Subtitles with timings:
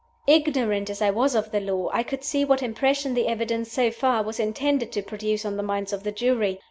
[0.25, 3.91] Ignorant as I was of the law, I could see what impression the evidence (so
[3.91, 6.59] far) was intended to produce on the minds of the jury.